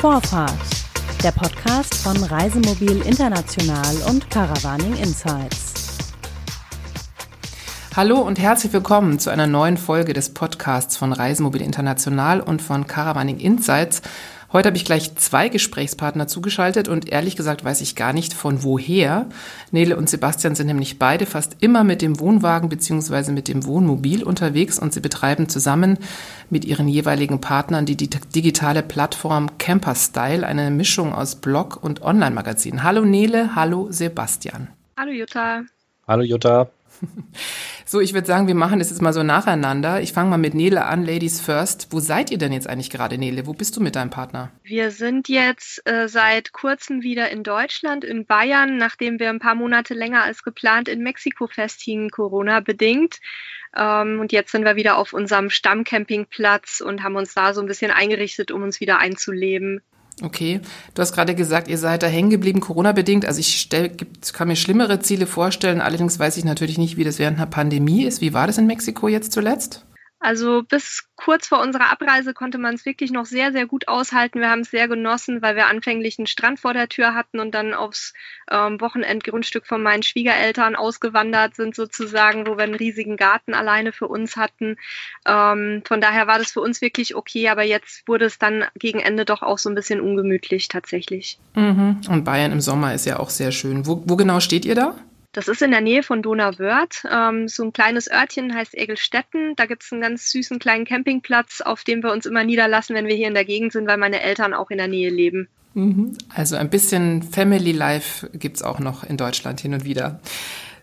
[0.00, 0.52] Vorfahrt,
[1.24, 5.96] der Podcast von Reisemobil International und Caravaning Insights.
[7.96, 12.86] Hallo und herzlich willkommen zu einer neuen Folge des Podcasts von Reisemobil International und von
[12.86, 14.02] Caravaning Insights.
[14.50, 18.62] Heute habe ich gleich zwei Gesprächspartner zugeschaltet und ehrlich gesagt weiß ich gar nicht von
[18.62, 19.26] woher.
[19.72, 23.30] Nele und Sebastian sind nämlich beide fast immer mit dem Wohnwagen bzw.
[23.32, 25.98] mit dem Wohnmobil unterwegs und sie betreiben zusammen
[26.48, 32.82] mit ihren jeweiligen Partnern die digitale Plattform Camper Style, eine Mischung aus Blog und Online-Magazin.
[32.82, 34.68] Hallo Nele, hallo Sebastian.
[34.96, 35.60] Hallo Jutta.
[36.06, 36.70] Hallo Jutta.
[37.90, 40.02] So, ich würde sagen, wir machen das jetzt mal so nacheinander.
[40.02, 41.88] Ich fange mal mit Nele an, Ladies First.
[41.90, 43.46] Wo seid ihr denn jetzt eigentlich gerade, Nele?
[43.46, 44.50] Wo bist du mit deinem Partner?
[44.62, 49.54] Wir sind jetzt äh, seit kurzem wieder in Deutschland, in Bayern, nachdem wir ein paar
[49.54, 53.20] Monate länger als geplant in Mexiko festhingen, Corona bedingt.
[53.74, 57.66] Ähm, und jetzt sind wir wieder auf unserem Stammcampingplatz und haben uns da so ein
[57.66, 59.80] bisschen eingerichtet, um uns wieder einzuleben.
[60.22, 60.60] Okay,
[60.94, 63.24] du hast gerade gesagt, ihr seid da hängen geblieben, Corona-bedingt.
[63.24, 63.92] Also ich stell,
[64.32, 65.80] kann mir schlimmere Ziele vorstellen.
[65.80, 68.20] Allerdings weiß ich natürlich nicht, wie das während einer Pandemie ist.
[68.20, 69.84] Wie war das in Mexiko jetzt zuletzt?
[70.20, 74.40] Also bis kurz vor unserer Abreise konnte man es wirklich noch sehr, sehr gut aushalten.
[74.40, 77.54] Wir haben es sehr genossen, weil wir anfänglich einen Strand vor der Tür hatten und
[77.54, 78.14] dann aufs
[78.50, 84.08] ähm, Wochenendgrundstück von meinen Schwiegereltern ausgewandert sind sozusagen, wo wir einen riesigen Garten alleine für
[84.08, 84.76] uns hatten.
[85.24, 88.98] Ähm, von daher war das für uns wirklich okay, aber jetzt wurde es dann gegen
[88.98, 91.38] Ende doch auch so ein bisschen ungemütlich tatsächlich.
[91.54, 92.00] Mhm.
[92.08, 93.86] Und Bayern im Sommer ist ja auch sehr schön.
[93.86, 94.96] Wo, wo genau steht ihr da?
[95.38, 97.04] Das ist in der Nähe von Donauwörth.
[97.08, 99.54] Ähm, so ein kleines Örtchen heißt Egelstetten.
[99.54, 103.06] Da gibt es einen ganz süßen kleinen Campingplatz, auf dem wir uns immer niederlassen, wenn
[103.06, 105.46] wir hier in der Gegend sind, weil meine Eltern auch in der Nähe leben.
[105.74, 106.18] Mhm.
[106.34, 110.18] Also ein bisschen Family Life gibt es auch noch in Deutschland hin und wieder.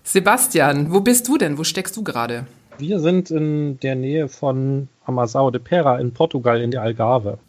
[0.04, 1.58] Sebastian, wo bist du denn?
[1.58, 2.48] Wo steckst du gerade?
[2.78, 7.40] Wir sind in der Nähe von Amassao de Pera in Portugal in der Algarve.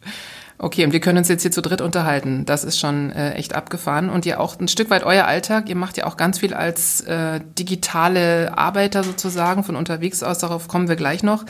[0.58, 2.46] Okay, und wir können uns jetzt hier zu dritt unterhalten.
[2.46, 4.08] Das ist schon äh, echt abgefahren.
[4.08, 5.68] Und ihr auch ein Stück weit euer Alltag.
[5.68, 10.38] Ihr macht ja auch ganz viel als äh, digitale Arbeiter sozusagen von unterwegs aus.
[10.38, 11.44] Darauf kommen wir gleich noch.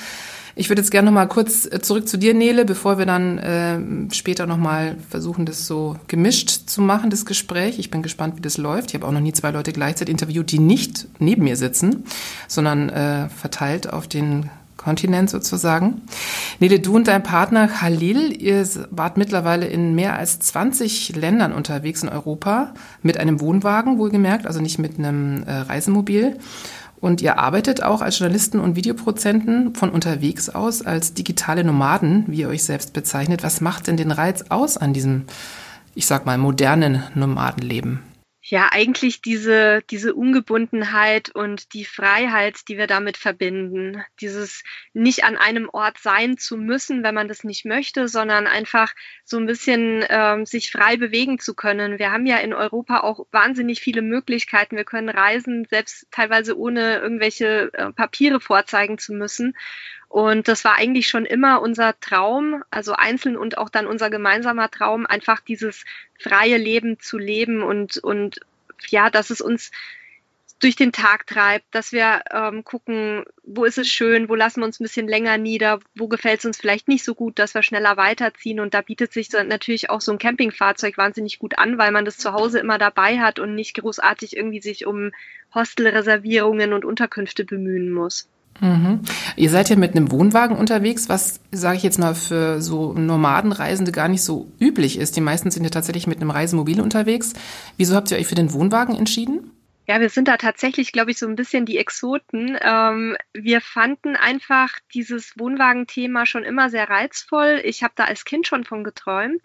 [0.59, 3.39] Ich würde jetzt gerne noch mal kurz äh, zurück zu dir, Nele, bevor wir dann
[3.39, 7.79] äh, später noch mal versuchen, das so gemischt zu machen, das Gespräch.
[7.79, 8.89] Ich bin gespannt, wie das läuft.
[8.91, 12.05] Ich habe auch noch nie zwei Leute gleichzeitig interviewt, die nicht neben mir sitzen,
[12.49, 14.51] sondern äh, verteilt auf den
[14.87, 16.03] Kontinent sozusagen.
[16.61, 22.05] Nele, du und dein Partner Khalil, ihr wart mittlerweile in mehr als 20 Ländern unterwegs
[22.05, 26.39] in Europa mit einem Wohnwagen, wohlgemerkt, also nicht mit einem äh, Reisemobil.
[27.01, 32.43] Und ihr arbeitet auch als Journalisten und Videoproduzenten von unterwegs aus, als digitale Nomaden, wie
[32.43, 33.43] ihr euch selbst bezeichnet.
[33.43, 35.25] Was macht denn den Reiz aus an diesem,
[35.97, 38.03] ich sag mal, modernen Nomadenleben?
[38.49, 44.05] Ja, eigentlich diese, diese Ungebundenheit und die Freiheit, die wir damit verbinden.
[44.21, 44.63] Dieses
[44.93, 49.37] nicht an einem Ort sein zu müssen, wenn man das nicht möchte, sondern einfach so
[49.37, 51.99] ein bisschen ähm, sich frei bewegen zu können.
[51.99, 54.77] Wir haben ja in Europa auch wahnsinnig viele Möglichkeiten.
[54.77, 59.57] Wir können reisen, selbst teilweise ohne irgendwelche äh, Papiere vorzeigen zu müssen.
[60.17, 64.71] Und das war eigentlich schon immer unser Traum, also einzeln und auch dann unser gemeinsamer
[64.71, 65.85] Traum, einfach dieses
[66.19, 68.41] freie Leben zu leben und, und
[68.89, 69.73] ja, dass es uns
[70.59, 74.65] durch den Tag treibt, dass wir ähm, gucken, wo ist es schön, wo lassen wir
[74.65, 77.63] uns ein bisschen länger nieder, wo gefällt es uns vielleicht nicht so gut, dass wir
[77.63, 78.61] schneller weiterziehen.
[78.61, 82.07] Und da bietet sich so natürlich auch so ein Campingfahrzeug wahnsinnig gut an, weil man
[82.07, 85.13] das zu Hause immer dabei hat und nicht großartig irgendwie sich um
[85.55, 88.31] Hostelreservierungen und Unterkünfte bemühen muss.
[88.61, 89.01] Mhm.
[89.37, 93.93] Ihr seid ja mit einem Wohnwagen unterwegs, was, sage ich jetzt mal, für so Nomadenreisende
[93.93, 95.17] gar nicht so üblich ist.
[95.17, 97.33] Die meisten sind ja tatsächlich mit einem Reisemobil unterwegs.
[97.77, 99.51] Wieso habt ihr euch für den Wohnwagen entschieden?
[99.89, 102.59] Ja, wir sind da tatsächlich, glaube ich, so ein bisschen die Exoten.
[102.61, 107.61] Ähm, wir fanden einfach dieses Wohnwagenthema schon immer sehr reizvoll.
[107.65, 109.43] Ich habe da als Kind schon von geträumt.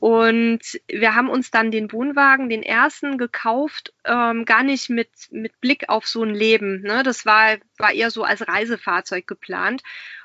[0.00, 5.60] Und wir haben uns dann den Wohnwagen, den ersten, gekauft, ähm, gar nicht mit, mit
[5.60, 6.80] Blick auf so ein Leben.
[6.80, 7.02] Ne?
[7.02, 9.82] Das war, war eher so als Reisefahrzeug geplant.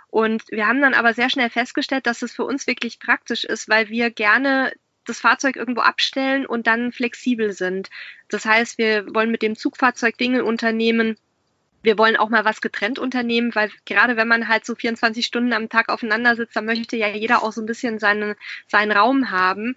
[0.07, 3.67] Und wir haben dann aber sehr schnell festgestellt, dass es für uns wirklich praktisch ist,
[3.67, 4.71] weil wir gerne
[5.05, 7.89] das Fahrzeug irgendwo abstellen und dann flexibel sind.
[8.29, 11.17] Das heißt, wir wollen mit dem Zugfahrzeug Dinge unternehmen.
[11.83, 15.53] Wir wollen auch mal was getrennt unternehmen, weil gerade wenn man halt so 24 Stunden
[15.53, 18.35] am Tag aufeinander sitzt, dann möchte ja jeder auch so ein bisschen seinen,
[18.67, 19.75] seinen Raum haben.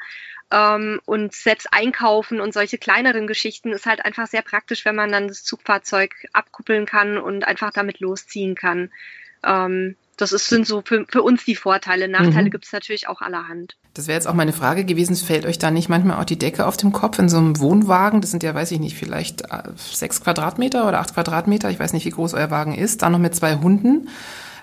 [0.50, 5.10] Ähm, und selbst einkaufen und solche kleineren Geschichten ist halt einfach sehr praktisch, wenn man
[5.10, 8.92] dann das Zugfahrzeug abkuppeln kann und einfach damit losziehen kann.
[9.42, 12.08] Ähm, das ist, sind so für, für uns die Vorteile.
[12.08, 12.50] Nachteile mhm.
[12.50, 13.76] gibt es natürlich auch allerhand.
[13.94, 16.67] Das wäre jetzt auch meine Frage gewesen, fällt euch da nicht manchmal auch die Decke
[16.67, 18.20] auf dem Kopf in so einem Wohnwagen?
[18.20, 21.70] Das sind ja, weiß ich nicht, vielleicht äh, sechs Quadratmeter oder acht Quadratmeter.
[21.70, 23.02] Ich weiß nicht, wie groß euer Wagen ist.
[23.02, 24.08] Da noch mit zwei Hunden.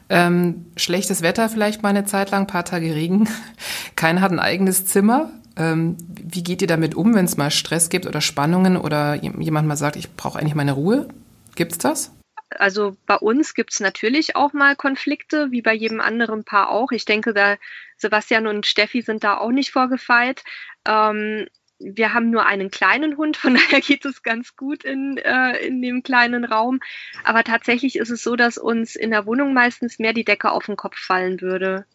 [0.09, 3.29] Ähm, schlechtes Wetter vielleicht mal eine Zeit lang, paar Tage Regen.
[3.95, 5.29] keiner hat ein eigenes Zimmer.
[5.55, 9.65] Ähm, wie geht ihr damit um, wenn es mal Stress gibt oder Spannungen oder jemand
[9.65, 11.07] mal sagt, ich brauche eigentlich meine Ruhe?
[11.55, 12.11] Gibt's das?
[12.57, 16.91] Also bei uns gibt es natürlich auch mal Konflikte, wie bei jedem anderen Paar auch.
[16.91, 17.57] Ich denke, da
[17.97, 20.43] Sebastian und Steffi sind da auch nicht vorgefeilt.
[20.85, 21.47] Ähm,
[21.79, 25.81] wir haben nur einen kleinen Hund, von daher geht es ganz gut in, äh, in
[25.81, 26.79] dem kleinen Raum.
[27.23, 30.65] Aber tatsächlich ist es so, dass uns in der Wohnung meistens mehr die Decke auf
[30.65, 31.85] den Kopf fallen würde.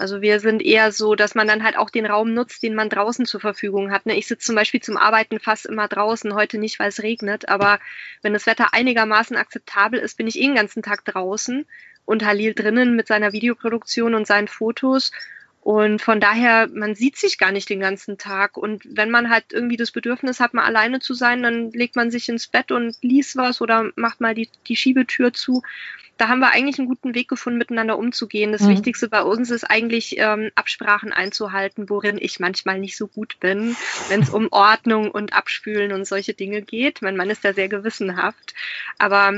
[0.00, 2.88] Also wir sind eher so, dass man dann halt auch den Raum nutzt, den man
[2.88, 4.06] draußen zur Verfügung hat.
[4.06, 4.16] Ne?
[4.16, 7.78] Ich sitze zum Beispiel zum Arbeiten fast immer draußen, heute nicht, weil es regnet, aber
[8.22, 11.66] wenn das Wetter einigermaßen akzeptabel ist, bin ich eh den ganzen Tag draußen
[12.06, 15.12] und Halil drinnen mit seiner Videoproduktion und seinen Fotos.
[15.60, 18.56] Und von daher, man sieht sich gar nicht den ganzen Tag.
[18.56, 22.10] Und wenn man halt irgendwie das Bedürfnis hat, mal alleine zu sein, dann legt man
[22.10, 25.62] sich ins Bett und liest was oder macht mal die, die Schiebetür zu
[26.20, 28.52] da haben wir eigentlich einen guten Weg gefunden, miteinander umzugehen.
[28.52, 28.72] Das mhm.
[28.72, 33.74] Wichtigste bei uns ist eigentlich, ähm, Absprachen einzuhalten, worin ich manchmal nicht so gut bin,
[34.08, 37.00] wenn es um Ordnung und Abspülen und solche Dinge geht.
[37.00, 38.54] Mein Mann ist da sehr gewissenhaft.
[38.98, 39.32] Aber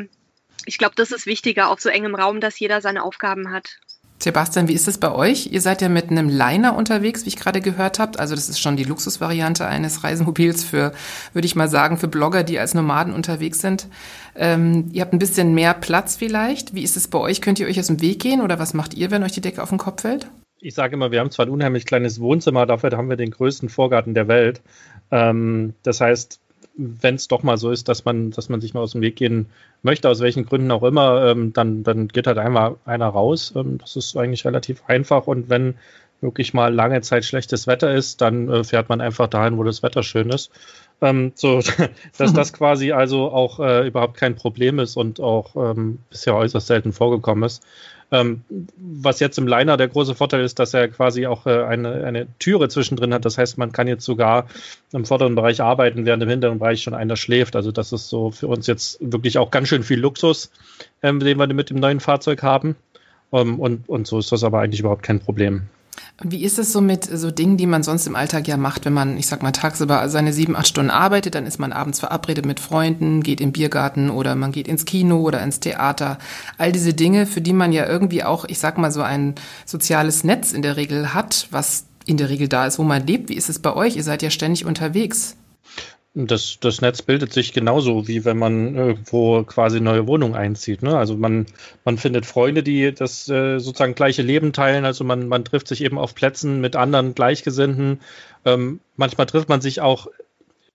[0.67, 3.79] ich glaube, das ist wichtiger auf so engem Raum, dass jeder seine Aufgaben hat.
[4.23, 5.49] Sebastian, wie ist es bei euch?
[5.51, 8.21] Ihr seid ja mit einem Liner unterwegs, wie ich gerade gehört habt.
[8.21, 10.93] Also das ist schon die Luxusvariante eines Reisemobils für,
[11.33, 13.89] würde ich mal sagen, für Blogger, die als Nomaden unterwegs sind.
[14.37, 16.73] Ähm, ihr habt ein bisschen mehr Platz vielleicht.
[16.73, 17.43] Wie ist es bei euch?
[17.43, 19.61] Könnt ihr euch aus dem Weg gehen oder was macht ihr, wenn euch die Decke
[19.61, 20.29] auf den Kopf fällt?
[20.61, 23.69] Ich sage immer, wir haben zwar ein unheimlich kleines Wohnzimmer, dafür haben wir den größten
[23.69, 24.63] Vorgarten der Welt.
[25.11, 26.39] Ähm, das heißt,
[26.75, 29.17] wenn es doch mal so ist, dass man, dass man sich mal aus dem Weg
[29.17, 29.47] gehen
[29.83, 33.53] möchte, aus welchen Gründen auch immer, ähm, dann, dann geht halt einmal einer raus.
[33.57, 35.27] Ähm, das ist eigentlich relativ einfach.
[35.27, 35.75] Und wenn
[36.21, 39.83] wirklich mal lange Zeit schlechtes Wetter ist, dann äh, fährt man einfach dahin, wo das
[39.83, 40.51] Wetter schön ist.
[41.01, 41.61] Ähm, so,
[42.19, 46.69] dass das quasi also auch äh, überhaupt kein Problem ist und auch ähm, bisher äußerst
[46.69, 47.63] selten vorgekommen ist.
[48.13, 48.43] Ähm,
[48.77, 52.27] was jetzt im Liner der große Vorteil ist, dass er quasi auch äh, eine, eine
[52.39, 53.25] Türe zwischendrin hat.
[53.25, 54.47] Das heißt, man kann jetzt sogar
[54.93, 57.57] im vorderen Bereich arbeiten, während im hinteren Bereich schon einer schläft.
[57.57, 60.53] Also das ist so für uns jetzt wirklich auch ganz schön viel Luxus,
[61.03, 62.77] ähm, den wir mit dem neuen Fahrzeug haben.
[63.31, 65.63] Um, ähm, und, und so ist das aber eigentlich überhaupt kein Problem.
[66.23, 68.93] Wie ist es so mit so Dingen, die man sonst im Alltag ja macht, wenn
[68.93, 72.47] man, ich sag mal, tagsüber seine sieben, acht Stunden arbeitet, dann ist man abends verabredet
[72.47, 76.19] mit Freunden, geht im Biergarten oder man geht ins Kino oder ins Theater.
[76.59, 79.35] All diese Dinge, für die man ja irgendwie auch, ich sag mal, so ein
[79.67, 83.29] soziales Netz in der Regel hat, was in der Regel da ist, wo man lebt.
[83.29, 83.97] Wie ist es bei euch?
[83.97, 85.37] Ihr seid ja ständig unterwegs.
[86.15, 90.83] Das, das Netz bildet sich genauso, wie wenn man irgendwo quasi neue Wohnung einzieht.
[90.83, 90.97] Ne?
[90.97, 91.47] Also man,
[91.87, 94.85] man findet Freunde, die das äh, sozusagen gleiche Leben teilen.
[94.85, 98.01] Also man, man trifft sich eben auf Plätzen mit anderen Gleichgesinnten.
[98.45, 100.09] Ähm, manchmal trifft man sich auch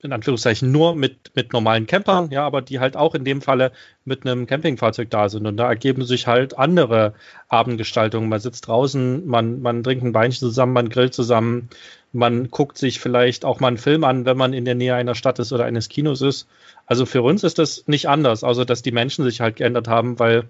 [0.03, 3.71] in Anführungszeichen nur mit, mit normalen Campern, ja, aber die halt auch in dem Falle
[4.05, 5.47] mit einem Campingfahrzeug da sind.
[5.47, 7.13] Und da ergeben sich halt andere
[7.47, 8.29] Abendgestaltungen.
[8.29, 11.69] Man sitzt draußen, man, man trinkt ein Weinchen zusammen, man grillt zusammen,
[12.13, 15.15] man guckt sich vielleicht auch mal einen Film an, wenn man in der Nähe einer
[15.15, 16.47] Stadt ist oder eines Kinos ist.
[16.85, 20.19] Also für uns ist das nicht anders, außer dass die Menschen sich halt geändert haben,
[20.19, 20.43] weil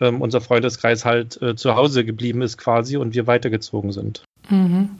[0.00, 4.22] ähm, unser Freundeskreis halt äh, zu Hause geblieben ist quasi und wir weitergezogen sind.
[4.48, 4.90] Mhm.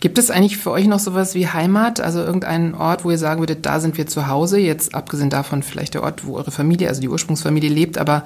[0.00, 3.40] Gibt es eigentlich für euch noch sowas wie Heimat, also irgendeinen Ort, wo ihr sagen
[3.40, 6.88] würdet, da sind wir zu Hause, jetzt abgesehen davon vielleicht der Ort, wo eure Familie,
[6.88, 8.24] also die Ursprungsfamilie lebt, aber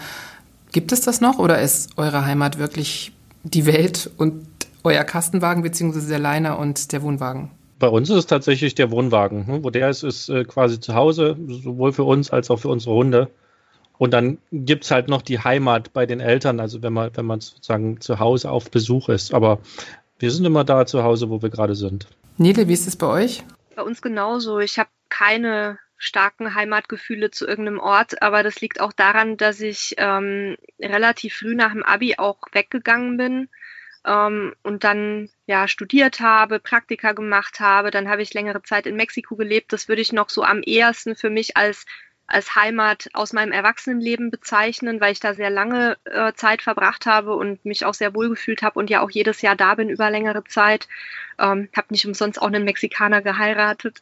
[0.72, 3.12] gibt es das noch oder ist eure Heimat wirklich
[3.42, 4.46] die Welt und
[4.84, 7.50] euer Kastenwagen beziehungsweise der Liner und der Wohnwagen?
[7.78, 9.46] Bei uns ist es tatsächlich der Wohnwagen.
[9.46, 9.64] Ne?
[9.64, 12.94] Wo der ist, ist äh, quasi zu Hause, sowohl für uns als auch für unsere
[12.94, 13.30] Hunde.
[13.98, 17.26] Und dann gibt es halt noch die Heimat bei den Eltern, also wenn man, wenn
[17.26, 19.34] man sozusagen zu Hause auf Besuch ist.
[19.34, 19.58] Aber
[20.18, 22.06] wir sind immer da zu Hause, wo wir gerade sind.
[22.36, 23.44] Nele, wie ist es bei euch?
[23.76, 24.58] Bei uns genauso.
[24.58, 29.94] Ich habe keine starken Heimatgefühle zu irgendeinem Ort, aber das liegt auch daran, dass ich
[29.98, 33.48] ähm, relativ früh nach dem Abi auch weggegangen bin
[34.04, 37.90] ähm, und dann ja studiert habe, Praktika gemacht habe.
[37.90, 39.72] Dann habe ich längere Zeit in Mexiko gelebt.
[39.72, 41.84] Das würde ich noch so am ehesten für mich als
[42.28, 47.34] als Heimat aus meinem Erwachsenenleben bezeichnen, weil ich da sehr lange äh, Zeit verbracht habe
[47.34, 50.10] und mich auch sehr wohl gefühlt habe und ja auch jedes Jahr da bin über
[50.10, 50.88] längere Zeit.
[51.38, 54.00] Ähm, habe nicht umsonst auch einen Mexikaner geheiratet.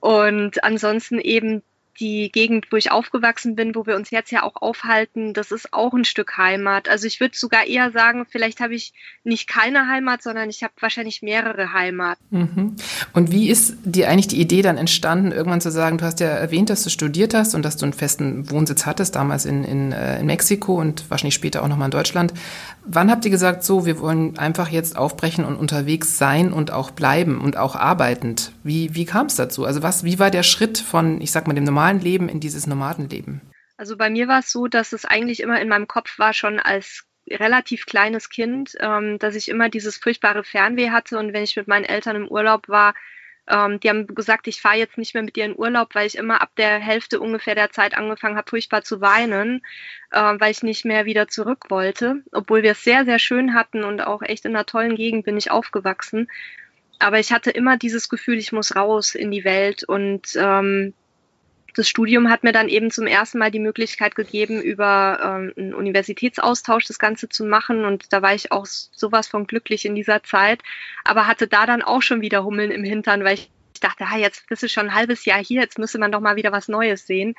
[0.00, 1.62] Und ansonsten eben
[2.00, 5.72] die Gegend, wo ich aufgewachsen bin, wo wir uns jetzt ja auch aufhalten, das ist
[5.72, 6.88] auch ein Stück Heimat.
[6.88, 8.92] Also ich würde sogar eher sagen, vielleicht habe ich
[9.24, 12.18] nicht keine Heimat, sondern ich habe wahrscheinlich mehrere Heimat.
[12.30, 12.76] Mhm.
[13.12, 16.28] Und wie ist dir eigentlich die Idee dann entstanden, irgendwann zu sagen, du hast ja
[16.28, 19.92] erwähnt, dass du studiert hast und dass du einen festen Wohnsitz hattest, damals in, in,
[19.92, 22.32] äh, in Mexiko und wahrscheinlich später auch nochmal in Deutschland.
[22.84, 26.90] Wann habt ihr gesagt, so, wir wollen einfach jetzt aufbrechen und unterwegs sein und auch
[26.92, 28.52] bleiben und auch arbeitend?
[28.62, 29.64] Wie, wie kam es dazu?
[29.64, 32.40] Also was, wie war der Schritt von, ich sag mal, dem normalen normalen Leben in
[32.40, 33.40] dieses Nomadenleben?
[33.76, 36.58] Also bei mir war es so, dass es eigentlich immer in meinem Kopf war, schon
[36.58, 41.56] als relativ kleines Kind, ähm, dass ich immer dieses furchtbare Fernweh hatte und wenn ich
[41.56, 42.94] mit meinen Eltern im Urlaub war,
[43.48, 46.16] ähm, die haben gesagt, ich fahre jetzt nicht mehr mit dir in Urlaub, weil ich
[46.16, 49.62] immer ab der Hälfte ungefähr der Zeit angefangen habe, furchtbar zu weinen,
[50.10, 53.84] äh, weil ich nicht mehr wieder zurück wollte, obwohl wir es sehr, sehr schön hatten
[53.84, 56.28] und auch echt in einer tollen Gegend bin ich aufgewachsen.
[56.98, 60.94] Aber ich hatte immer dieses Gefühl, ich muss raus in die Welt und ähm,
[61.76, 65.74] das Studium hat mir dann eben zum ersten Mal die Möglichkeit gegeben, über ähm, einen
[65.74, 67.84] Universitätsaustausch das Ganze zu machen.
[67.84, 70.62] Und da war ich auch sowas von glücklich in dieser Zeit,
[71.04, 74.48] aber hatte da dann auch schon wieder Hummeln im Hintern, weil ich dachte, ah, jetzt
[74.48, 77.06] bist du schon ein halbes Jahr hier, jetzt müsste man doch mal wieder was Neues
[77.06, 77.34] sehen.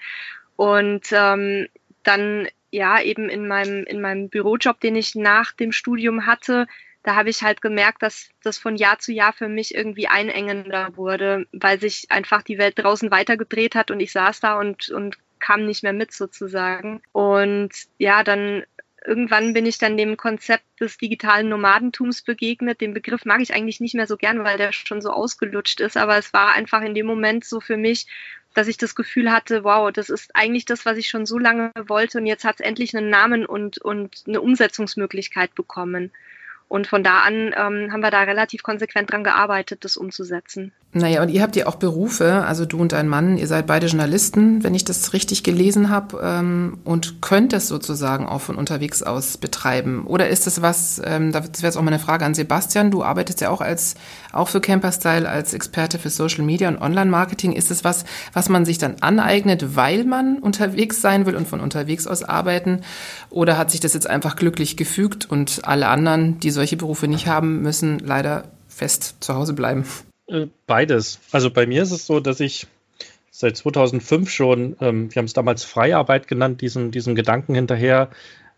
[0.55, 1.67] Und ähm,
[2.03, 6.67] dann ja eben in meinem in meinem Bürojob, den ich nach dem Studium hatte,
[7.07, 10.97] da habe ich halt gemerkt, dass das von Jahr zu Jahr für mich irgendwie einengender
[10.97, 15.17] wurde, weil sich einfach die Welt draußen weitergedreht hat und ich saß da und, und
[15.39, 17.01] kam nicht mehr mit sozusagen.
[17.13, 18.65] Und ja, dann
[19.05, 22.81] irgendwann bin ich dann dem Konzept des digitalen Nomadentums begegnet.
[22.81, 25.95] Den Begriff mag ich eigentlich nicht mehr so gern, weil der schon so ausgelutscht ist,
[25.95, 28.07] aber es war einfach in dem Moment so für mich,
[28.53, 31.71] dass ich das Gefühl hatte, wow, das ist eigentlich das, was ich schon so lange
[31.87, 36.11] wollte und jetzt hat es endlich einen Namen und, und eine Umsetzungsmöglichkeit bekommen.
[36.67, 40.73] Und von da an ähm, haben wir da relativ konsequent dran gearbeitet, das umzusetzen.
[40.93, 43.87] Naja, und ihr habt ja auch Berufe, also du und dein Mann, ihr seid beide
[43.87, 49.03] Journalisten, wenn ich das richtig gelesen habe, ähm, und könnt es sozusagen auch von unterwegs
[49.03, 50.07] aus betreiben.
[50.07, 53.03] Oder ist es was, ähm, das wäre jetzt auch mal eine Frage an Sebastian, du
[53.03, 53.95] arbeitest ja auch als
[54.31, 57.51] auch für Camperstyle als Experte für Social Media und Online-Marketing.
[57.51, 61.59] Ist es was, was man sich dann aneignet, weil man unterwegs sein will und von
[61.59, 62.81] unterwegs aus arbeiten?
[63.29, 67.27] Oder hat sich das jetzt einfach glücklich gefügt und alle anderen, die solche Berufe nicht
[67.27, 69.83] haben, müssen leider fest zu Hause bleiben?
[70.27, 71.19] Äh, beides.
[71.31, 72.67] Also bei mir ist es so, dass ich
[73.31, 78.09] seit 2005 schon, ähm, wir haben es damals Freiarbeit genannt, diesem, diesem Gedanken hinterher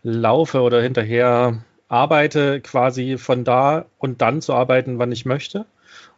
[0.02, 5.66] laufe oder hinterher arbeite, quasi von da und dann zu arbeiten, wann ich möchte.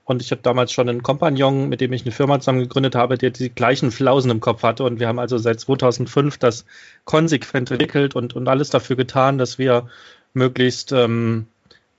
[0.04, 3.16] Und ich hatte damals schon einen Kompagnon, mit dem ich eine Firma zusammen gegründet habe,
[3.18, 4.84] der die gleichen Flausen im Kopf hatte.
[4.84, 6.64] Und wir haben also seit 2005 das
[7.04, 9.88] konsequent entwickelt und, und alles dafür getan, dass wir
[10.34, 11.46] möglichst ähm,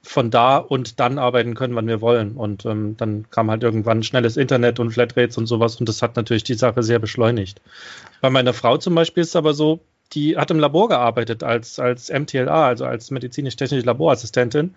[0.04, 2.34] von da und dann arbeiten können, wann wir wollen.
[2.34, 6.18] Und ähm, dann kam halt irgendwann schnelles Internet und Flatrates und sowas und das hat
[6.18, 7.62] natürlich die Sache sehr beschleunigt.
[8.22, 9.80] Bei meiner Frau zum Beispiel ist es aber so,
[10.12, 14.76] die hat im Labor gearbeitet als, als MTLA, also als medizinisch-technische Laborassistentin.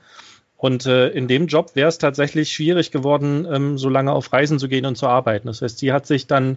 [0.56, 4.58] Und äh, in dem Job wäre es tatsächlich schwierig geworden, ähm, so lange auf Reisen
[4.58, 5.48] zu gehen und zu arbeiten.
[5.48, 6.56] Das heißt, sie hat sich dann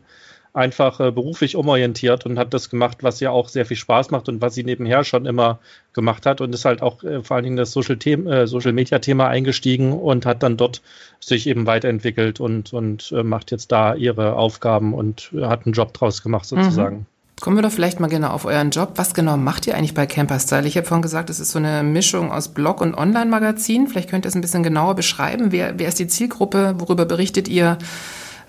[0.54, 4.30] einfach äh, beruflich umorientiert und hat das gemacht, was ihr auch sehr viel Spaß macht
[4.30, 5.60] und was sie nebenher schon immer
[5.94, 9.00] gemacht hat und ist halt auch äh, vor allen Dingen das Social, äh, Social Media
[9.00, 10.82] Thema eingestiegen und hat dann dort
[11.20, 15.94] sich eben weiterentwickelt und, und äh, macht jetzt da ihre Aufgaben und hat einen Job
[15.94, 16.98] draus gemacht sozusagen.
[16.98, 17.06] Mhm.
[17.40, 18.94] Kommen wir doch vielleicht mal genau auf euren Job.
[18.96, 20.68] Was genau macht ihr eigentlich bei Camperstyle?
[20.68, 23.88] Ich habe vorhin gesagt, es ist so eine Mischung aus Blog und Online-Magazin.
[23.88, 25.52] Vielleicht könnt ihr es ein bisschen genauer beschreiben.
[25.52, 26.76] Wer, wer ist die Zielgruppe?
[26.80, 27.78] Worüber berichtet ihr?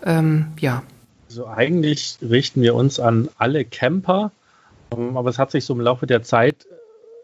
[0.04, 0.82] Ähm, ja.
[1.30, 4.32] Also eigentlich richten wir uns an alle Camper,
[4.92, 6.66] ähm, aber es hat sich so im Laufe der Zeit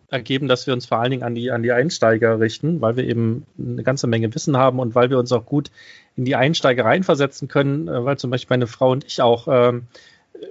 [0.09, 3.03] ergeben, dass wir uns vor allen Dingen an die, an die Einsteiger richten, weil wir
[3.03, 5.73] eben eine ganze Menge Wissen haben und weil wir uns auch gut
[6.15, 9.89] in die Einsteiger reinversetzen können, äh, weil zum Beispiel meine Frau und ich auch ähm,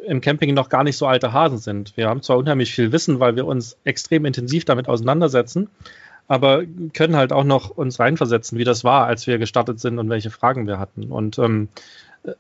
[0.06, 1.96] im Camping noch gar nicht so alte Hasen sind.
[1.96, 5.70] Wir haben zwar unheimlich viel Wissen, weil wir uns extrem intensiv damit auseinandersetzen,
[6.28, 10.10] aber können halt auch noch uns reinversetzen, wie das war, als wir gestartet sind und
[10.10, 11.06] welche Fragen wir hatten.
[11.06, 11.70] Und ähm,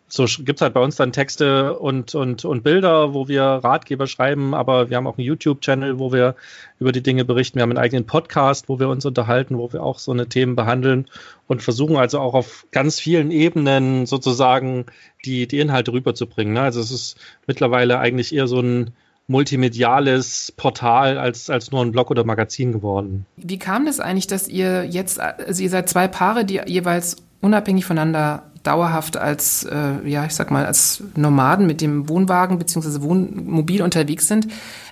[0.07, 4.07] so gibt es halt bei uns dann Texte und, und, und Bilder, wo wir Ratgeber
[4.07, 6.35] schreiben, aber wir haben auch einen YouTube-Channel, wo wir
[6.79, 7.57] über die Dinge berichten.
[7.57, 10.55] Wir haben einen eigenen Podcast, wo wir uns unterhalten, wo wir auch so eine Themen
[10.55, 11.05] behandeln
[11.47, 14.85] und versuchen also auch auf ganz vielen Ebenen sozusagen
[15.25, 16.53] die, die Inhalte rüberzubringen.
[16.53, 16.61] Ne?
[16.61, 18.91] Also es ist mittlerweile eigentlich eher so ein
[19.27, 23.25] multimediales Portal als, als nur ein Blog oder Magazin geworden.
[23.37, 27.85] Wie kam das eigentlich, dass ihr jetzt, also ihr seid zwei Paare, die jeweils unabhängig
[27.85, 33.01] voneinander dauerhaft als, äh, ja, ich sag mal, als Nomaden mit dem Wohnwagen bzw.
[33.01, 34.47] Wohnmobil unterwegs sind.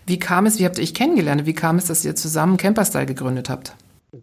[0.06, 1.46] Wie kam es, wie habt ihr euch kennengelernt?
[1.46, 3.76] Wie kam es, dass ihr zusammen Camperstyle gegründet habt?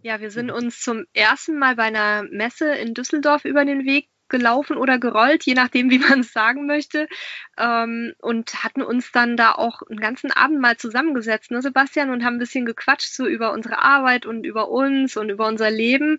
[0.03, 4.07] Ja, wir sind uns zum ersten Mal bei einer Messe in Düsseldorf über den Weg
[4.31, 7.07] gelaufen oder gerollt, je nachdem, wie man es sagen möchte.
[7.57, 12.23] Ähm, und hatten uns dann da auch einen ganzen Abend mal zusammengesetzt, ne, Sebastian, und
[12.23, 16.17] haben ein bisschen gequatscht so über unsere Arbeit und über uns und über unser Leben.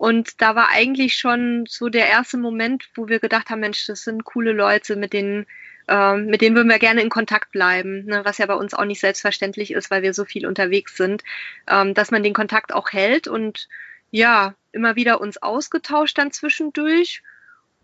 [0.00, 4.02] Und da war eigentlich schon so der erste Moment, wo wir gedacht haben, Mensch, das
[4.02, 5.44] sind coole Leute, mit denen,
[5.88, 8.22] äh, mit denen würden wir gerne in Kontakt bleiben, ne?
[8.24, 11.22] was ja bei uns auch nicht selbstverständlich ist, weil wir so viel unterwegs sind,
[11.68, 13.68] ähm, dass man den Kontakt auch hält und
[14.10, 17.22] ja, immer wieder uns ausgetauscht dann zwischendurch.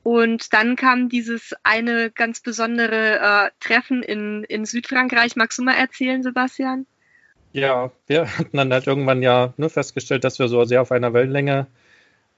[0.02, 5.36] Und dann kam dieses eine ganz besondere äh, Treffen in, in Südfrankreich.
[5.36, 6.86] Magst du mal erzählen, Sebastian?
[7.52, 11.12] Ja, wir hatten dann halt irgendwann ja ne, festgestellt, dass wir so sehr auf einer
[11.12, 11.66] Wellenlänge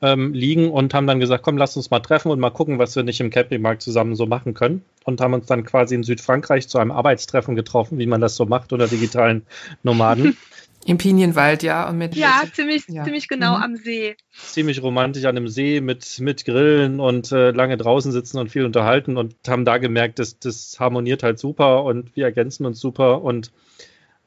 [0.01, 2.95] ähm, liegen und haben dann gesagt, komm, lass uns mal treffen und mal gucken, was
[2.95, 4.85] wir nicht im Campingmarkt zusammen so machen können.
[5.05, 8.45] Und haben uns dann quasi in Südfrankreich zu einem Arbeitstreffen getroffen, wie man das so
[8.45, 9.47] macht unter digitalen
[9.83, 10.37] Nomaden.
[10.87, 11.89] Im Pinienwald, ja.
[11.89, 13.05] Und mit ja, ziemlich, ja.
[13.05, 13.63] ziemlich genau mhm.
[13.63, 14.17] am See.
[14.33, 18.65] Ziemlich romantisch an einem See mit, mit Grillen und äh, lange draußen sitzen und viel
[18.65, 23.23] unterhalten und haben da gemerkt, dass das harmoniert halt super und wir ergänzen uns super
[23.23, 23.53] und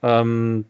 [0.03, 0.65] ähm,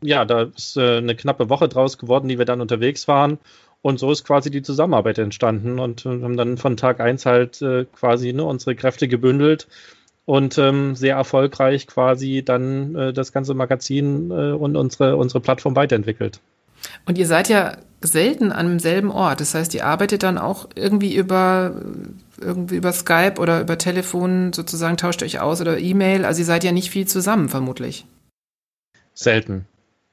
[0.00, 3.38] ja, da ist äh, eine knappe Woche draus geworden, die wir dann unterwegs waren.
[3.80, 7.62] Und so ist quasi die Zusammenarbeit entstanden und äh, haben dann von Tag 1 halt
[7.62, 9.68] äh, quasi ne, unsere Kräfte gebündelt
[10.24, 15.76] und ähm, sehr erfolgreich quasi dann äh, das ganze Magazin äh, und unsere, unsere Plattform
[15.76, 16.40] weiterentwickelt.
[17.06, 19.40] Und ihr seid ja selten an demselben Ort.
[19.40, 21.80] Das heißt, ihr arbeitet dann auch irgendwie über,
[22.40, 26.24] irgendwie über Skype oder über Telefon sozusagen, tauscht euch aus oder E-Mail.
[26.24, 28.06] Also ihr seid ja nicht viel zusammen, vermutlich.
[29.14, 29.66] Selten.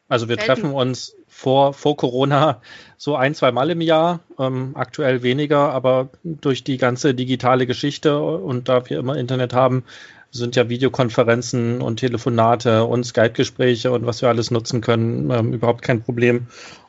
[0.07, 2.62] Also wir treffen uns vor, vor Corona
[2.97, 8.19] so ein, zwei Mal im Jahr, ähm, aktuell weniger, aber durch die ganze digitale Geschichte
[8.19, 9.83] und da wir immer Internet haben,
[10.31, 15.81] sind ja Videokonferenzen und Telefonate und Skype-Gespräche und was wir alles nutzen können, ähm, überhaupt
[15.81, 16.47] kein Problem.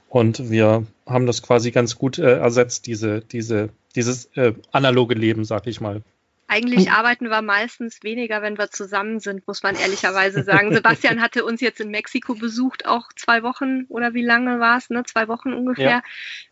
[0.09, 5.45] Und wir haben das quasi ganz gut äh, ersetzt, diese, diese, dieses äh, analoge Leben,
[5.45, 6.03] sag ich mal.
[6.49, 10.73] Eigentlich arbeiten wir meistens weniger, wenn wir zusammen sind, muss man ehrlicherweise sagen.
[10.73, 14.89] Sebastian hatte uns jetzt in Mexiko besucht, auch zwei Wochen oder wie lange war es,
[14.89, 15.03] ne?
[15.05, 16.03] Zwei Wochen ungefähr.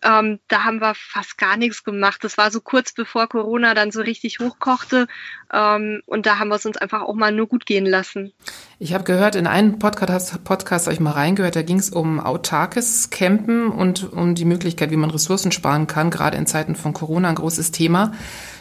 [0.03, 0.21] Ja.
[0.21, 2.25] Ähm, da haben wir fast gar nichts gemacht.
[2.25, 5.07] Das war so kurz bevor Corona dann so richtig hochkochte.
[5.53, 8.33] Ähm, und da haben wir es uns einfach auch mal nur gut gehen lassen.
[8.81, 12.19] Ich habe gehört, in einem Podcast, Podcast habe ich mal reingehört, da ging es um
[12.19, 16.93] autarkes Campen und um die Möglichkeit, wie man Ressourcen sparen kann, gerade in Zeiten von
[16.93, 18.13] Corona ein großes Thema.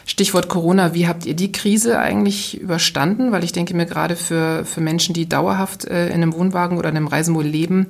[0.06, 3.32] Stichwort Corona, wie habt ihr die Krise eigentlich überstanden?
[3.32, 6.90] Weil ich denke mir gerade für, für Menschen, die dauerhaft äh, in einem Wohnwagen oder
[6.90, 7.86] in einem Reisemobil leben,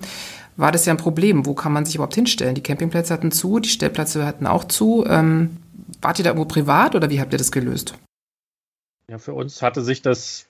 [0.57, 1.47] war das ja ein Problem.
[1.47, 2.55] Wo kann man sich überhaupt hinstellen?
[2.55, 5.05] Die Campingplätze hatten zu, die Stellplätze hatten auch zu.
[5.09, 5.57] Ähm,
[6.01, 7.95] wart ihr da irgendwo privat oder wie habt ihr das gelöst?
[9.11, 10.47] Ja, für uns hatte sich das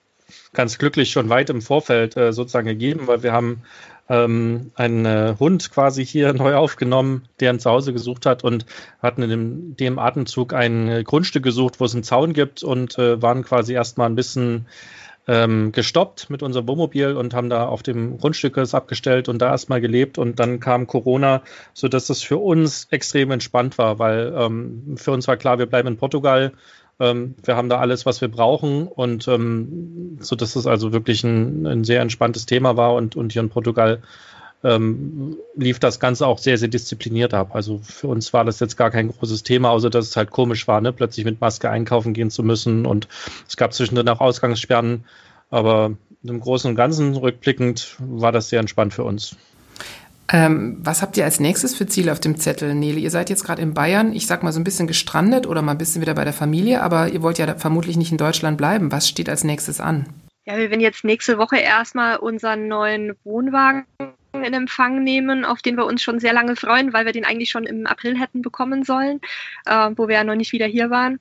[0.53, 3.63] ganz glücklich schon weit im Vorfeld äh, sozusagen gegeben, weil wir haben
[4.09, 8.67] ähm, einen äh, Hund quasi hier neu aufgenommen, der ein Zuhause gesucht hat und
[9.03, 12.99] hatten in dem, dem Atemzug ein äh, Grundstück gesucht, wo es einen Zaun gibt und
[12.99, 14.67] äh, waren quasi erstmal ein bisschen
[15.27, 19.51] ähm, gestoppt mit unserem Wohnmobil und haben da auf dem Grundstück es abgestellt und da
[19.51, 24.97] erstmal gelebt und dann kam Corona, sodass das für uns extrem entspannt war, weil ähm,
[24.97, 26.53] für uns war klar, wir bleiben in Portugal
[27.01, 31.25] ähm, wir haben da alles, was wir brauchen und ähm, so dass es also wirklich
[31.25, 34.03] ein, ein, sehr entspanntes Thema war und, und hier in Portugal
[34.63, 37.55] ähm, lief das Ganze auch sehr, sehr diszipliniert ab.
[37.55, 40.67] Also für uns war das jetzt gar kein großes Thema, außer dass es halt komisch
[40.67, 40.93] war, ne?
[40.93, 43.09] plötzlich mit Maske einkaufen gehen zu müssen und
[43.47, 45.05] es gab zwischendrin auch Ausgangssperren,
[45.51, 49.37] aber im Großen und Ganzen rückblickend war das sehr entspannt für uns.
[50.33, 52.99] Ähm, was habt ihr als nächstes für Ziele auf dem Zettel, Nele?
[52.99, 55.73] Ihr seid jetzt gerade in Bayern, ich sag mal so ein bisschen gestrandet oder mal
[55.73, 58.91] ein bisschen wieder bei der Familie, aber ihr wollt ja vermutlich nicht in Deutschland bleiben.
[58.91, 60.07] Was steht als nächstes an?
[60.47, 63.85] Ja, wir werden jetzt nächste Woche erstmal unseren neuen Wohnwagen
[64.33, 67.51] in Empfang nehmen, auf den wir uns schon sehr lange freuen, weil wir den eigentlich
[67.51, 69.21] schon im April hätten bekommen sollen,
[69.67, 71.21] äh, wo wir ja noch nicht wieder hier waren.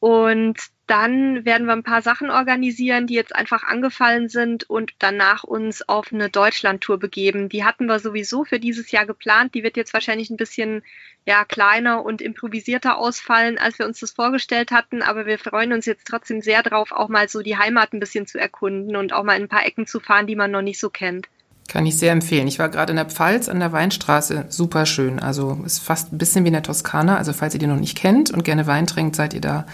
[0.00, 5.44] Und dann werden wir ein paar Sachen organisieren, die jetzt einfach angefallen sind und danach
[5.44, 7.50] uns auf eine Deutschland-Tour begeben.
[7.50, 9.54] Die hatten wir sowieso für dieses Jahr geplant.
[9.54, 10.82] Die wird jetzt wahrscheinlich ein bisschen
[11.26, 15.02] ja, kleiner und improvisierter ausfallen, als wir uns das vorgestellt hatten.
[15.02, 18.26] Aber wir freuen uns jetzt trotzdem sehr drauf, auch mal so die Heimat ein bisschen
[18.26, 20.80] zu erkunden und auch mal in ein paar Ecken zu fahren, die man noch nicht
[20.80, 21.28] so kennt.
[21.68, 22.48] Kann ich sehr empfehlen.
[22.48, 24.46] Ich war gerade in der Pfalz an der Weinstraße.
[24.48, 25.20] Super schön.
[25.20, 27.18] Also ist fast ein bisschen wie in der Toskana.
[27.18, 29.66] Also falls ihr die noch nicht kennt und gerne Wein trinkt, seid ihr da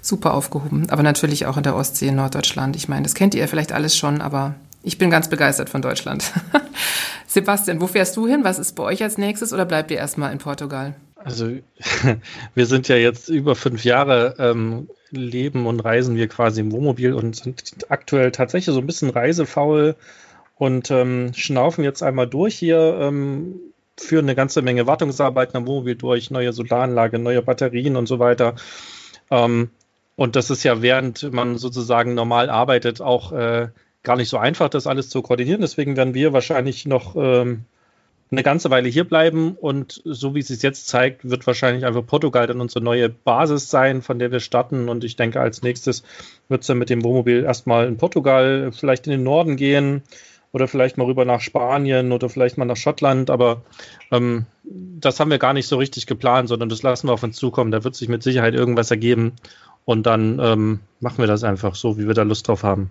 [0.00, 0.88] super aufgehoben.
[0.88, 2.74] Aber natürlich auch in der Ostsee in Norddeutschland.
[2.74, 6.32] Ich meine, das kennt ihr vielleicht alles schon, aber ich bin ganz begeistert von Deutschland.
[7.26, 8.44] Sebastian, wo fährst du hin?
[8.44, 10.94] Was ist bei euch als nächstes oder bleibt ihr erstmal in Portugal?
[11.16, 11.50] Also
[12.54, 17.12] wir sind ja jetzt über fünf Jahre ähm, leben und reisen wir quasi im Wohnmobil
[17.12, 19.96] und sind aktuell tatsächlich so ein bisschen reisefaul
[20.62, 23.56] und ähm, schnaufen jetzt einmal durch hier, ähm,
[23.98, 28.54] führen eine ganze Menge Wartungsarbeiten am Wohnmobil durch, neue Solaranlage, neue Batterien und so weiter.
[29.32, 29.70] Ähm,
[30.14, 33.70] und das ist ja, während man sozusagen normal arbeitet, auch äh,
[34.04, 35.62] gar nicht so einfach, das alles zu koordinieren.
[35.62, 37.64] Deswegen werden wir wahrscheinlich noch ähm,
[38.30, 42.06] eine ganze Weile hier bleiben und so wie es sich jetzt zeigt, wird wahrscheinlich einfach
[42.06, 44.88] Portugal dann unsere neue Basis sein, von der wir starten.
[44.88, 46.04] Und ich denke, als nächstes
[46.48, 50.04] wird es dann mit dem Wohnmobil erstmal in Portugal, vielleicht in den Norden gehen,
[50.52, 53.62] oder vielleicht mal rüber nach Spanien oder vielleicht mal nach Schottland, aber
[54.10, 57.36] ähm, das haben wir gar nicht so richtig geplant, sondern das lassen wir auf uns
[57.36, 57.70] zukommen.
[57.70, 59.32] Da wird sich mit Sicherheit irgendwas ergeben
[59.84, 62.90] und dann ähm, machen wir das einfach so, wie wir da Lust drauf haben.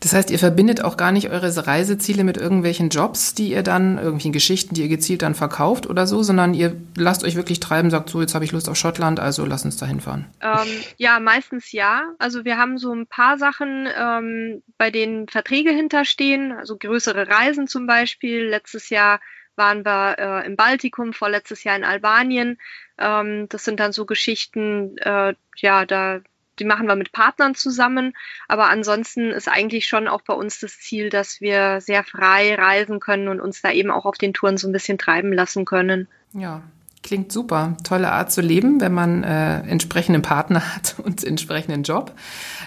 [0.00, 3.96] Das heißt, ihr verbindet auch gar nicht eure Reiseziele mit irgendwelchen Jobs, die ihr dann,
[3.96, 7.90] irgendwelchen Geschichten, die ihr gezielt dann verkauft oder so, sondern ihr lasst euch wirklich treiben,
[7.90, 10.26] sagt so, jetzt habe ich Lust auf Schottland, also lass uns da hinfahren.
[10.40, 12.02] Ähm, ja, meistens ja.
[12.18, 17.66] Also wir haben so ein paar Sachen, ähm, bei denen Verträge hinterstehen, also größere Reisen
[17.66, 18.48] zum Beispiel.
[18.48, 19.20] Letztes Jahr
[19.56, 22.58] waren wir äh, im Baltikum, vorletztes Jahr in Albanien.
[22.98, 26.20] Ähm, das sind dann so Geschichten, äh, ja, da
[26.60, 28.12] die machen wir mit Partnern zusammen.
[28.46, 33.00] Aber ansonsten ist eigentlich schon auch bei uns das Ziel, dass wir sehr frei reisen
[33.00, 36.06] können und uns da eben auch auf den Touren so ein bisschen treiben lassen können.
[36.32, 36.62] Ja,
[37.02, 37.78] Klingt super.
[37.82, 42.12] Tolle Art zu leben, wenn man äh, entsprechenden Partner hat und entsprechenden Job.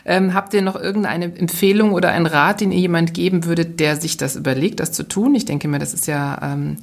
[0.06, 3.96] Ähm, habt ihr noch irgendeine Empfehlung oder einen Rat, den ihr jemand geben würdet, der
[3.96, 5.36] sich das überlegt, das zu tun?
[5.36, 6.78] Ich denke mir, das ist ja ähm,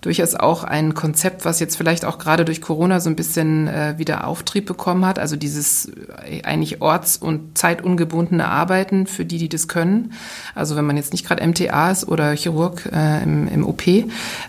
[0.00, 3.94] durchaus auch ein Konzept, was jetzt vielleicht auch gerade durch Corona so ein bisschen äh,
[3.98, 5.18] wieder Auftrieb bekommen hat.
[5.18, 5.92] Also dieses
[6.24, 10.14] äh, eigentlich orts- und zeitungebundene Arbeiten für die, die das können.
[10.54, 13.82] Also wenn man jetzt nicht gerade MTA ist oder Chirurg äh, im, im OP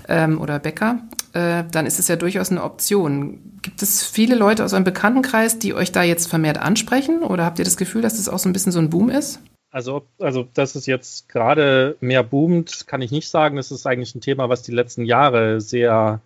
[0.08, 1.00] ähm, oder Bäcker,
[1.36, 3.60] äh, dann ist es ja durchaus eine Option.
[3.62, 7.24] Gibt es viele Leute aus eurem Bekanntenkreis, die euch da jetzt vermehrt ansprechen?
[7.24, 9.41] Oder habt ihr das Gefühl, dass das auch so ein bisschen so ein Boom ist?
[9.69, 13.58] Also, also, dass es jetzt gerade mehr boomt, kann ich nicht sagen.
[13.58, 16.21] Das ist eigentlich ein Thema, was die letzten Jahre sehr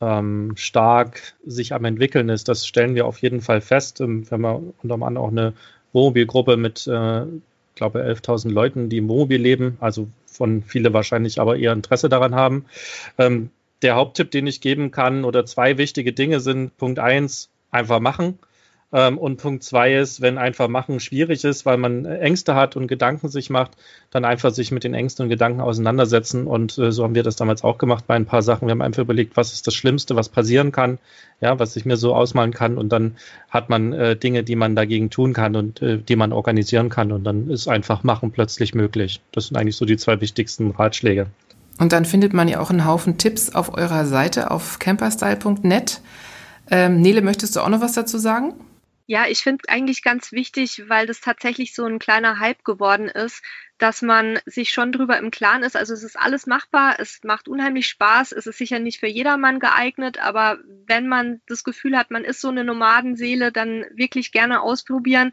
[0.00, 2.48] ähm, stark sich am entwickeln ist.
[2.48, 4.00] Das stellen wir auf jeden Fall fest.
[4.00, 5.52] Ähm, wir haben unter anderem auch eine
[5.92, 7.26] Wohnmobilgruppe mit, äh,
[7.74, 12.34] glaube 11.000 Leuten, die im Wohnmobil leben, also von viele wahrscheinlich aber eher Interesse daran
[12.34, 12.64] haben.
[13.18, 13.50] Ähm,
[13.82, 18.38] der Haupttipp, den ich geben kann, oder zwei wichtige Dinge sind, Punkt eins, einfach machen.
[18.90, 22.86] Ähm, und Punkt zwei ist, wenn einfach machen schwierig ist, weil man Ängste hat und
[22.86, 23.72] Gedanken sich macht,
[24.10, 26.46] dann einfach sich mit den Ängsten und Gedanken auseinandersetzen.
[26.46, 28.66] Und äh, so haben wir das damals auch gemacht bei ein paar Sachen.
[28.66, 30.98] Wir haben einfach überlegt, was ist das Schlimmste, was passieren kann,
[31.40, 32.78] ja, was ich mir so ausmalen kann.
[32.78, 33.16] Und dann
[33.50, 37.12] hat man äh, Dinge, die man dagegen tun kann und äh, die man organisieren kann.
[37.12, 39.20] Und dann ist einfach machen plötzlich möglich.
[39.32, 41.26] Das sind eigentlich so die zwei wichtigsten Ratschläge.
[41.78, 46.00] Und dann findet man ja auch einen Haufen Tipps auf eurer Seite auf camperstyle.net.
[46.70, 48.54] Ähm, Nele, möchtest du auch noch was dazu sagen?
[49.10, 53.42] Ja, ich finde eigentlich ganz wichtig, weil das tatsächlich so ein kleiner Hype geworden ist,
[53.78, 55.76] dass man sich schon drüber im Klaren ist.
[55.76, 59.60] Also es ist alles machbar, es macht unheimlich Spaß, es ist sicher nicht für jedermann
[59.60, 64.60] geeignet, aber wenn man das Gefühl hat, man ist so eine Nomadenseele, dann wirklich gerne
[64.60, 65.32] ausprobieren.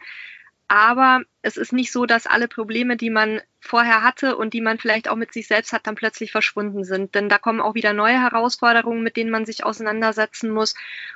[0.68, 4.80] Aber es ist nicht so, dass alle Probleme, die man vorher hatte und die man
[4.80, 7.14] vielleicht auch mit sich selbst hat, dann plötzlich verschwunden sind.
[7.14, 10.74] Denn da kommen auch wieder neue Herausforderungen, mit denen man sich auseinandersetzen muss.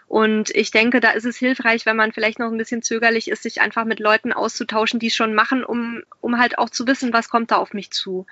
[0.07, 3.41] Und ich denke, da ist es hilfreich, wenn man vielleicht noch ein bisschen zögerlich ist,
[3.41, 7.11] sich einfach mit Leuten auszutauschen, die es schon machen, um, um halt auch zu wissen,
[7.11, 8.27] was kommt da auf mich zu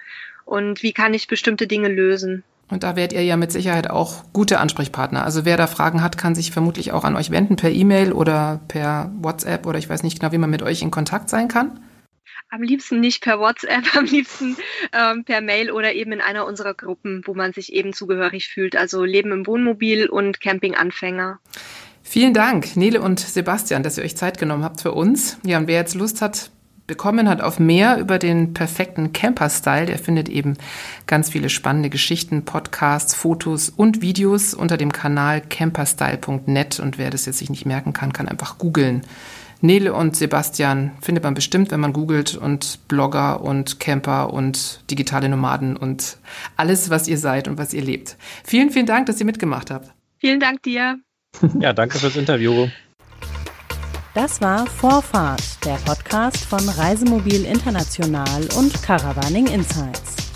[0.45, 2.43] und wie kann ich bestimmte Dinge lösen.
[2.69, 5.23] Und da werdet ihr ja mit Sicherheit auch gute Ansprechpartner.
[5.23, 8.59] Also wer da Fragen hat, kann sich vermutlich auch an euch wenden per E-Mail oder
[8.67, 11.79] per WhatsApp oder ich weiß nicht genau, wie man mit euch in Kontakt sein kann.
[12.49, 14.57] Am liebsten nicht per WhatsApp, am liebsten
[14.93, 18.75] ähm, per Mail oder eben in einer unserer Gruppen, wo man sich eben zugehörig fühlt.
[18.75, 21.39] Also Leben im Wohnmobil und Campinganfänger.
[22.03, 25.39] Vielen Dank, Nele und Sebastian, dass ihr euch Zeit genommen habt für uns.
[25.43, 26.51] Ja, und wer jetzt Lust hat,
[26.87, 30.57] bekommen hat auf mehr über den perfekten Camper-Style, der findet eben
[31.05, 36.79] ganz viele spannende Geschichten, Podcasts, Fotos und Videos unter dem Kanal camperstyle.net.
[36.79, 39.01] Und wer das jetzt sich nicht merken kann, kann einfach googeln.
[39.59, 45.29] Nele und Sebastian findet man bestimmt, wenn man googelt und Blogger und Camper und digitale
[45.29, 46.17] Nomaden und
[46.55, 48.17] alles, was ihr seid und was ihr lebt.
[48.43, 49.93] Vielen, vielen Dank, dass ihr mitgemacht habt.
[50.19, 50.99] Vielen Dank dir.
[51.59, 52.67] Ja, danke fürs Interview.
[54.17, 60.26] Das war Vorfahrt, der Podcast von Reisemobil International und Caravaning Insights.